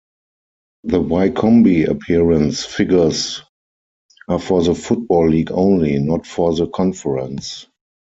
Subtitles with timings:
[0.83, 3.43] The Wycombe appearance figures
[4.27, 7.67] are for the Football League only, not for the Conference.